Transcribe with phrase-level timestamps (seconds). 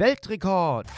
[0.00, 0.88] Weltrekord!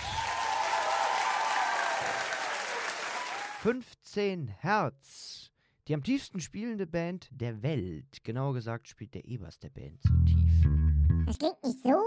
[3.63, 5.51] 15 Hertz.
[5.89, 8.23] Die am tiefsten spielende Band der Welt.
[8.23, 11.27] Genauer gesagt spielt der Ebers der Band so tief.
[11.27, 12.01] Das klingt nicht so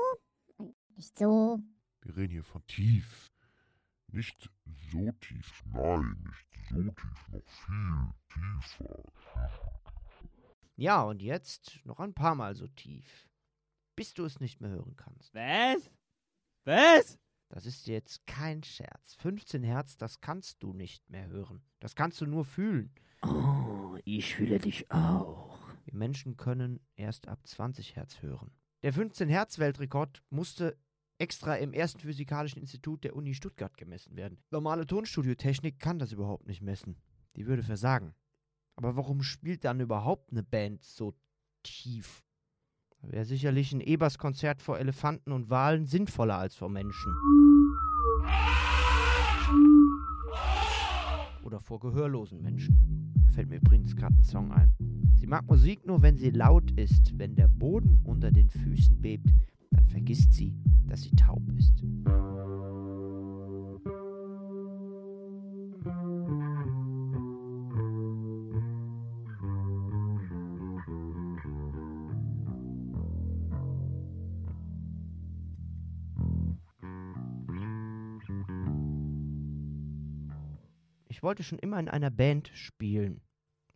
[0.56, 1.60] und nicht so.
[2.02, 3.30] Wir reden hier von tief.
[4.14, 4.50] Nicht
[4.90, 9.04] so tief, nein, nicht so tief, noch viel tiefer.
[10.78, 13.28] Ja, und jetzt noch ein paar Mal so tief.
[13.98, 15.36] Bis du es nicht mehr hören kannst.
[15.36, 15.92] Was?
[16.66, 17.20] Was?
[17.50, 19.16] Das ist jetzt kein Scherz.
[19.20, 21.62] 15 Hertz, das kannst du nicht mehr hören.
[21.80, 22.92] Das kannst du nur fühlen.
[23.22, 25.60] Oh, ich fühle dich auch.
[25.86, 28.52] Wir Menschen können erst ab 20 Hertz hören.
[28.84, 30.78] Der 15 Hertz Weltrekord musste
[31.20, 34.44] extra im ersten physikalischen Institut der Uni Stuttgart gemessen werden.
[34.50, 36.98] Normale Tonstudiotechnik kann das überhaupt nicht messen.
[37.36, 38.16] Die würde versagen.
[38.76, 41.14] Aber warum spielt dann überhaupt eine Band so
[41.64, 42.25] tief?
[43.10, 47.14] Wäre sicherlich ein Ebers-Konzert vor Elefanten und Walen sinnvoller als vor Menschen.
[51.44, 53.14] Oder vor gehörlosen Menschen.
[53.26, 54.74] Da fällt mir übrigens gerade ein Song ein.
[55.16, 57.18] Sie mag Musik nur, wenn sie laut ist.
[57.18, 59.30] Wenn der Boden unter den Füßen bebt,
[59.72, 60.54] dann vergisst sie,
[60.88, 61.84] dass sie taub ist.
[81.26, 83.20] Wollte schon immer in einer Band spielen.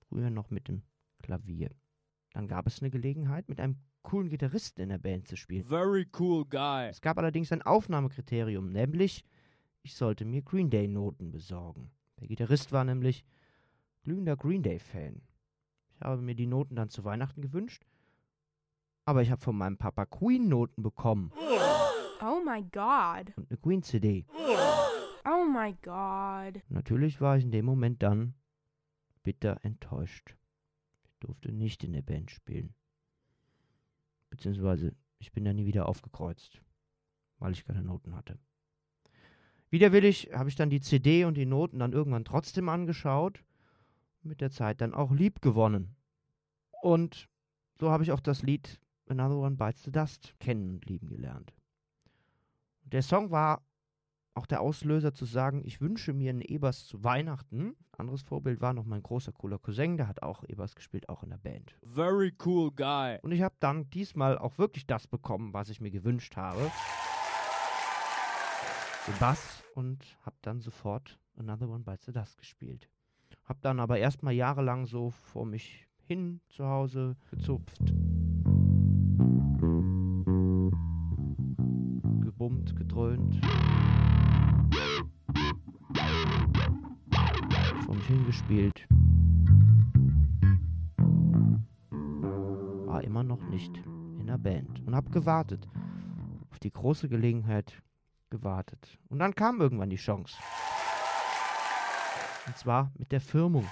[0.08, 0.84] Früher noch mit dem
[1.22, 1.72] Klavier.
[2.34, 5.66] Dann gab es eine Gelegenheit, mit einem coolen Gitarristen in der Band zu spielen.
[5.66, 6.88] Very cool guy.
[6.88, 9.26] Es gab allerdings ein Aufnahmekriterium, nämlich
[9.82, 11.90] ich sollte mir Green Day Noten besorgen.
[12.20, 13.26] Der Gitarrist war nämlich
[14.04, 15.22] glühender Green Day Fan.
[15.96, 17.84] Ich habe mir die Noten dann zu Weihnachten gewünscht,
[19.06, 21.32] aber ich habe von meinem Papa Queen Noten bekommen
[22.22, 23.36] Oh my god.
[23.38, 24.26] und eine Queen CD.
[24.38, 24.69] Oh
[25.50, 26.62] my god.
[26.70, 28.36] Natürlich war ich in dem Moment dann
[29.24, 30.36] bitter enttäuscht.
[31.04, 32.74] Ich durfte nicht in der Band spielen.
[34.30, 36.62] Beziehungsweise ich bin da nie wieder aufgekreuzt,
[37.40, 38.40] weil ich keine Noten hatte.
[39.70, 43.44] Widerwillig habe ich dann die CD und die Noten dann irgendwann trotzdem angeschaut
[44.24, 45.96] und mit der Zeit dann auch lieb gewonnen.
[46.82, 47.28] Und
[47.80, 51.54] so habe ich auch das Lied Another One Bites the Dust kennen und lieben gelernt.
[52.84, 53.64] Der Song war
[54.40, 57.76] auch der Auslöser zu sagen, ich wünsche mir einen Ebers zu Weihnachten.
[57.98, 61.32] Anderes Vorbild war noch mein großer cooler Cousin, der hat auch Ebers gespielt, auch in
[61.32, 61.76] der Band.
[61.84, 63.18] Very cool guy.
[63.22, 66.72] Und ich habe dann diesmal auch wirklich das bekommen, was ich mir gewünscht habe.
[69.08, 72.88] Den Bass und habe dann sofort Another One Bites the Dust gespielt.
[73.44, 77.78] Hab dann aber erstmal jahrelang so vor mich hin zu Hause gezupft.
[82.40, 83.42] Gebummt, gedröhnt.
[87.90, 88.88] Vor mich hingespielt.
[92.86, 93.76] War immer noch nicht
[94.20, 95.68] in der Band und hab gewartet.
[96.52, 97.82] Auf die große Gelegenheit
[98.30, 99.00] gewartet.
[99.08, 100.38] Und dann kam irgendwann die Chance.
[102.46, 103.68] Und zwar mit der Firmung.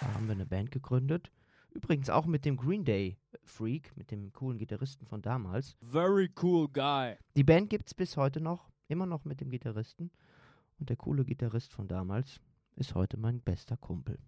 [0.00, 1.32] Da haben wir eine Band gegründet.
[1.70, 5.78] Übrigens auch mit dem Green Day Freak, mit dem coolen Gitarristen von damals.
[5.80, 7.16] Very cool guy.
[7.36, 10.10] Die Band gibt's bis heute noch, immer noch mit dem Gitarristen.
[10.82, 12.40] Und der coole Gitarrist von damals
[12.74, 14.18] ist heute mein bester Kumpel.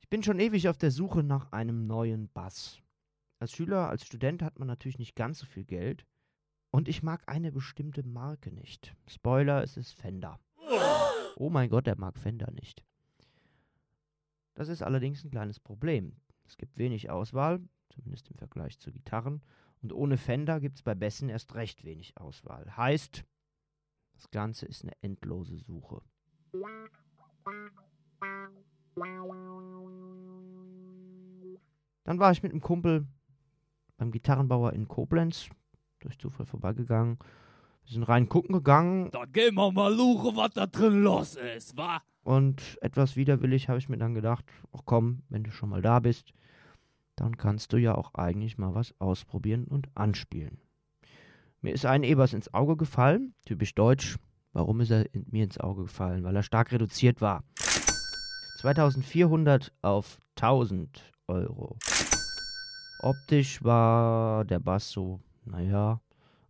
[0.00, 2.80] Ich bin schon ewig auf der Suche nach einem neuen Bass.
[3.40, 6.06] Als Schüler, als Student hat man natürlich nicht ganz so viel Geld.
[6.70, 8.94] Und ich mag eine bestimmte Marke nicht.
[9.06, 10.38] Spoiler, es ist Fender.
[11.36, 12.84] Oh mein Gott, er mag Fender nicht.
[14.54, 16.16] Das ist allerdings ein kleines Problem.
[16.46, 17.60] Es gibt wenig Auswahl,
[17.90, 19.42] zumindest im Vergleich zu Gitarren.
[19.82, 22.76] Und ohne Fender gibt es bei Bässen erst recht wenig Auswahl.
[22.76, 23.24] Heißt,
[24.14, 26.02] das Ganze ist eine endlose Suche.
[32.04, 33.06] Dann war ich mit einem Kumpel
[33.96, 35.48] beim Gitarrenbauer in Koblenz
[36.00, 37.18] durch Zufall vorbeigegangen.
[37.84, 41.76] Wir sind rein gucken gegangen Dann gehen wir mal luchen, was da drin los ist,
[41.76, 42.02] wa?
[42.28, 45.98] und etwas widerwillig habe ich mir dann gedacht, ach komm, wenn du schon mal da
[45.98, 46.34] bist,
[47.16, 50.58] dann kannst du ja auch eigentlich mal was ausprobieren und anspielen.
[51.62, 54.18] Mir ist ein Ebers ins Auge gefallen, typisch deutsch.
[54.52, 56.22] Warum ist er in, mir ins Auge gefallen?
[56.22, 57.44] Weil er stark reduziert war.
[58.60, 61.78] 2400 auf 1000 Euro.
[63.00, 66.00] Optisch war der Bass so, naja.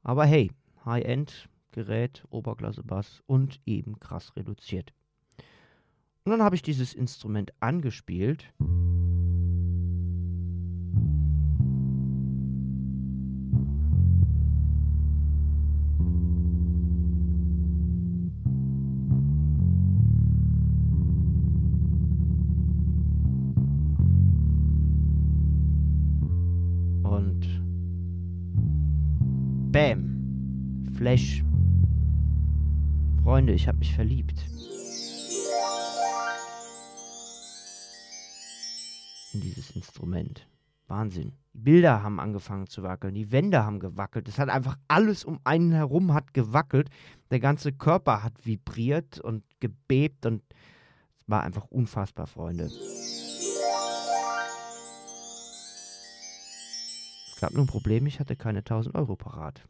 [0.03, 0.51] Aber hey,
[0.85, 4.93] High-End-Gerät, Oberklasse-Bass und eben krass reduziert.
[6.25, 8.53] Und dann habe ich dieses Instrument angespielt.
[30.99, 31.45] Flash.
[33.23, 34.45] Freunde, ich habe mich verliebt.
[39.33, 40.49] In dieses Instrument.
[40.89, 41.35] Wahnsinn.
[41.55, 44.27] Die Bilder haben angefangen zu wackeln, die Wände haben gewackelt.
[44.27, 46.91] Es hat einfach alles um einen herum hat gewackelt.
[47.31, 50.43] Der ganze Körper hat vibriert und gebebt und
[51.21, 52.65] es war einfach unfassbar, Freunde.
[52.65, 52.75] Es
[57.41, 59.63] gab nur ein Problem, ich hatte keine 1000 Euro parat.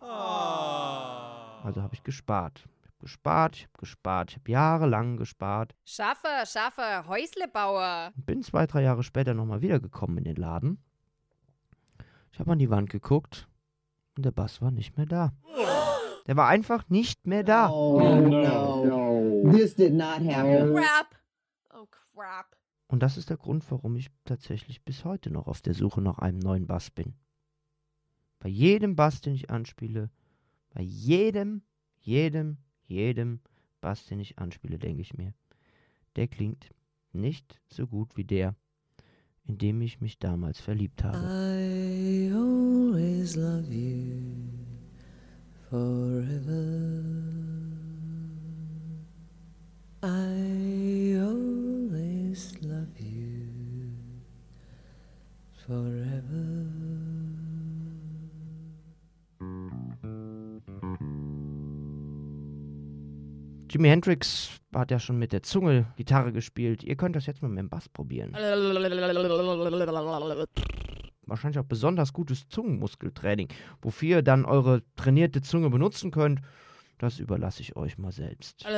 [1.62, 2.64] Also habe ich gespart.
[2.81, 5.75] Ich habe gespart, ich habe gespart, ich habe jahrelang gespart.
[5.84, 8.12] Schaffe, schaffe, Häuslebauer.
[8.16, 10.82] Und bin zwei, drei Jahre später nochmal wiedergekommen in den Laden.
[12.32, 13.49] Ich habe an die Wand geguckt
[14.16, 15.32] und der Bass war nicht mehr da.
[16.26, 17.70] Der war einfach nicht mehr da.
[17.70, 19.50] Oh no.
[19.50, 20.75] This did not happen.
[20.75, 21.16] Crap.
[21.72, 22.56] Oh, crap.
[22.87, 26.19] Und das ist der Grund, warum ich tatsächlich bis heute noch auf der Suche nach
[26.19, 27.14] einem neuen Bass bin.
[28.40, 30.10] Bei jedem Bass, den ich anspiele,
[30.79, 31.63] bei jedem,
[31.99, 33.41] jedem, jedem
[33.81, 35.35] Bass, den ich anspiele, denke ich mir,
[36.15, 36.71] der klingt
[37.13, 38.55] nicht so gut wie der,
[39.43, 41.19] in dem ich mich damals verliebt habe.
[41.19, 44.23] I always love you
[45.69, 47.03] forever.
[50.05, 51.57] I always
[63.79, 66.83] Jimi Hendrix hat ja schon mit der Zunge Gitarre gespielt.
[66.83, 68.35] Ihr könnt das jetzt mal mit dem Bass probieren.
[71.27, 73.47] Wahrscheinlich auch besonders gutes Zungenmuskeltraining.
[73.81, 76.41] Wofür ihr dann eure trainierte Zunge benutzen könnt,
[76.99, 78.67] das überlasse ich euch mal selbst.
[78.67, 78.77] Ihr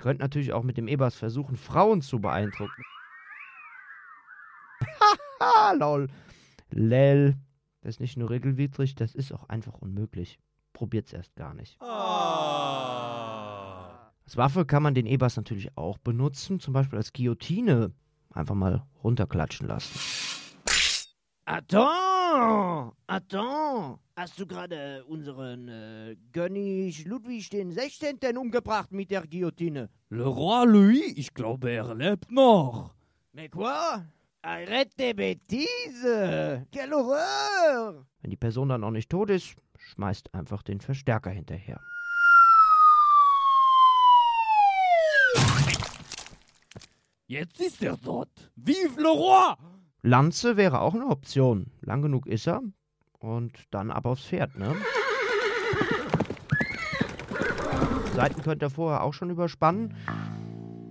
[0.00, 2.82] könnt natürlich auch mit dem E-Bass versuchen, Frauen zu beeindrucken.
[5.40, 6.06] Haha, lol.
[6.70, 7.34] Lel.
[7.80, 10.38] Das ist nicht nur regelwidrig, das ist auch einfach unmöglich.
[10.78, 11.76] Probiert's erst gar nicht.
[11.82, 11.90] Als
[14.36, 17.90] Waffe kann man den E-Bass natürlich auch benutzen, zum Beispiel als Guillotine.
[18.30, 19.98] Einfach mal runterklatschen lassen.
[21.46, 22.94] Attends!
[23.08, 23.98] Attends!
[24.14, 28.36] Hast du gerade unseren äh, König Ludwig den 16.
[28.36, 29.90] umgebracht mit der Guillotine?
[30.10, 32.94] Le Roi Louis, ich glaube, er lebt noch.
[33.32, 34.04] Mais quoi?
[34.42, 36.64] Arrête tes bêtises!
[36.70, 38.06] Quelle horreur!
[38.20, 41.80] Wenn die Person dann noch nicht tot ist, schmeißt einfach den Verstärker hinterher.
[47.26, 48.28] Jetzt ist er tot.
[48.54, 49.54] Vive le Roi!
[50.02, 51.72] Lanze wäre auch eine Option.
[51.80, 52.62] Lang genug ist er.
[53.18, 54.76] Und dann ab aufs Pferd, ne?
[58.14, 59.94] Seiten könnt ihr vorher auch schon überspannen,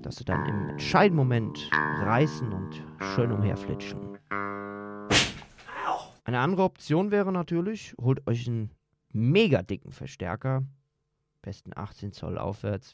[0.08, 2.82] dass sie dann im entscheidenden Moment reißen und
[3.14, 4.18] schön umherflitschen.
[6.24, 8.72] Eine andere Option wäre natürlich, holt euch einen
[9.12, 10.64] mega dicken Verstärker,
[11.42, 12.94] besten 18 Zoll aufwärts,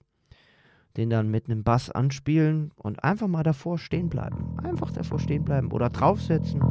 [0.97, 4.57] den dann mit einem Bass anspielen und einfach mal davor stehen bleiben.
[4.63, 6.63] Einfach davor stehen bleiben oder draufsetzen.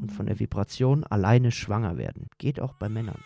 [0.00, 2.26] Und von der Vibration alleine schwanger werden.
[2.38, 3.22] Geht auch bei Männern.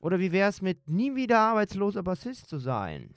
[0.00, 3.10] Oder wie wäre es mit nie wieder arbeitsloser Bassist zu sein?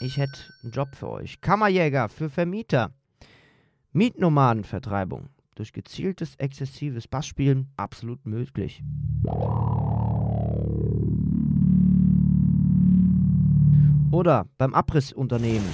[0.00, 1.42] Ich hätte einen Job für euch.
[1.42, 2.92] Kammerjäger für Vermieter.
[3.92, 5.28] Mietnomadenvertreibung.
[5.56, 8.82] Durch gezieltes, exzessives Bassspielen absolut möglich.
[14.10, 15.68] Oder beim Abrissunternehmen.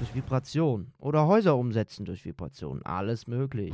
[0.00, 0.92] Durch Vibration.
[0.98, 2.82] Oder Häuser umsetzen durch Vibration.
[2.82, 3.72] Alles möglich.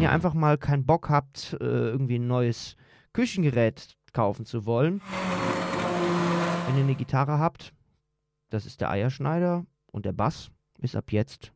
[0.00, 2.74] Wenn ihr einfach mal keinen Bock habt, äh, irgendwie ein neues
[3.12, 5.02] Küchengerät kaufen zu wollen,
[6.66, 7.74] wenn ihr eine Gitarre habt,
[8.48, 11.52] das ist der Eierschneider und der Bass ist ab jetzt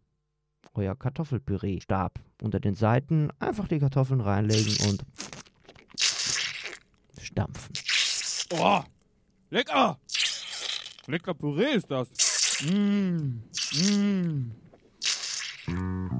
[0.74, 2.20] euer Kartoffelpüree-Stab.
[2.42, 5.06] Unter den Seiten einfach die Kartoffeln reinlegen und
[7.18, 7.72] stampfen.
[8.52, 8.82] Oh,
[9.48, 9.98] lecker!
[11.06, 12.10] Lecker Püree ist das.
[12.62, 13.40] Mm,
[15.66, 16.13] mm.